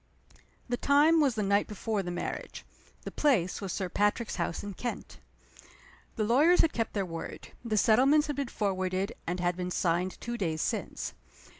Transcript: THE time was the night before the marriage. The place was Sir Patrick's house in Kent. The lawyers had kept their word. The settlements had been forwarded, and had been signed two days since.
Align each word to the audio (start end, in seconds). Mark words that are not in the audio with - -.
THE 0.67 0.77
time 0.77 1.19
was 1.21 1.35
the 1.35 1.43
night 1.43 1.67
before 1.67 2.01
the 2.01 2.09
marriage. 2.09 2.65
The 3.03 3.11
place 3.11 3.61
was 3.61 3.71
Sir 3.71 3.87
Patrick's 3.87 4.37
house 4.37 4.63
in 4.63 4.73
Kent. 4.73 5.19
The 6.15 6.23
lawyers 6.23 6.61
had 6.61 6.73
kept 6.73 6.93
their 6.93 7.05
word. 7.05 7.49
The 7.63 7.77
settlements 7.77 8.25
had 8.25 8.35
been 8.37 8.47
forwarded, 8.47 9.13
and 9.27 9.39
had 9.39 9.55
been 9.55 9.69
signed 9.69 10.19
two 10.19 10.39
days 10.39 10.63
since. 10.63 11.13